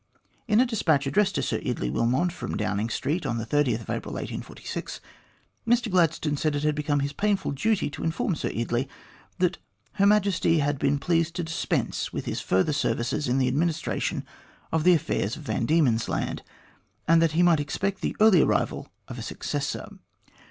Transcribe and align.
In 0.47 0.59
a 0.59 0.65
despatch 0.65 1.05
addressed 1.05 1.35
to 1.35 1.43
Sir 1.43 1.59
Eardley 1.61 1.91
Wilmot 1.91 2.31
from 2.31 2.57
Downing 2.57 2.89
Street 2.89 3.23
on 3.23 3.35
April 3.35 3.45
30, 3.61 3.71
1846, 3.83 4.99
Mr 5.67 5.91
Gladstone 5.91 6.35
said 6.37 6.55
it 6.55 6.63
had 6.63 6.73
become 6.73 7.01
his 7.01 7.13
painful 7.13 7.51
duty 7.51 7.87
to 7.91 8.03
inform 8.03 8.33
Sir 8.35 8.49
Eardley 8.49 8.89
that 9.37 9.59
Her 9.91 10.07
Majesty 10.07 10.57
had 10.57 10.79
been 10.79 10.97
pleased 10.97 11.35
to 11.35 11.43
dispense 11.43 12.11
with 12.11 12.25
his 12.25 12.41
further 12.41 12.73
services 12.73 13.27
in 13.27 13.37
the 13.37 13.47
administration 13.47 14.25
of 14.71 14.85
the 14.85 14.95
affairs 14.95 15.35
of 15.35 15.43
Van 15.43 15.67
Diemen's 15.67 16.09
Land, 16.09 16.41
and 17.07 17.21
that 17.21 17.33
he 17.33 17.43
might 17.43 17.59
expect 17.59 18.01
the 18.01 18.15
early 18.19 18.41
arrival 18.41 18.87
of 19.07 19.19
a 19.19 19.21
successor. 19.21 19.87